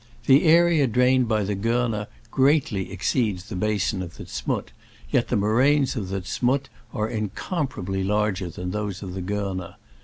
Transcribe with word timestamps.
The 0.25 0.45
area 0.45 0.87
drained 0.87 1.27
by 1.27 1.43
the 1.43 1.55
Corner 1.55 2.07
greatly 2.31 2.91
exceeds 2.91 3.43
the 3.49 3.55
basin 3.55 4.01
of 4.01 4.17
the 4.17 4.23
Z'Mutt, 4.25 4.69
yet 5.11 5.27
the 5.27 5.35
moraines 5.35 5.95
of 5.95 6.09
the 6.09 6.21
Z'Mutt 6.21 6.69
are 6.91 7.07
incomparably 7.07 8.03
larger 8.03 8.49
than 8.49 8.71
those 8.71 9.03
of 9.03 9.13
the 9.13 9.21
Corner. 9.21 9.75